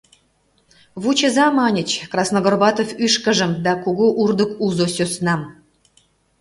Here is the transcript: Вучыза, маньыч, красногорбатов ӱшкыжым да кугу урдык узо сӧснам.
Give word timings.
Вучыза, 1.01 1.45
маньыч, 1.57 1.91
красногорбатов 2.11 2.89
ӱшкыжым 3.05 3.51
да 3.65 3.73
кугу 3.83 4.07
урдык 4.21 4.51
узо 4.65 4.85
сӧснам. 4.95 5.41